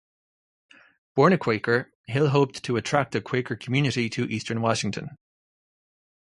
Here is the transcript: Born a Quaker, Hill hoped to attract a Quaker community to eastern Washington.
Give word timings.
Born 1.13 1.31
a 1.31 1.37
Quaker, 1.37 1.91
Hill 2.07 2.29
hoped 2.29 2.63
to 2.63 2.75
attract 2.75 3.13
a 3.13 3.21
Quaker 3.21 3.55
community 3.55 4.09
to 4.09 4.23
eastern 4.33 4.59
Washington. 4.59 5.15